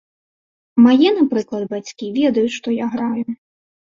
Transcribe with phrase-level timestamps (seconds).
[0.85, 3.29] Мае, напрыклад, бацькі, ведаюць, што я граю.